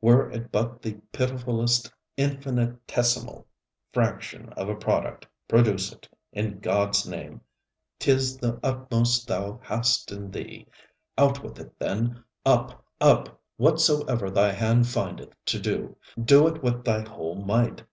[0.00, 3.46] Were it but the pitifullest infinitesimal
[3.92, 7.40] fraction of a product, produce it, in GodŌĆÖs name!
[8.00, 10.68] ŌĆÖTis the utmost thou hast in thee;
[11.18, 12.24] out with it, then.
[12.46, 13.42] Up, up!
[13.58, 17.84] whatsoever thy hand findeth to do, do it with thy whole might.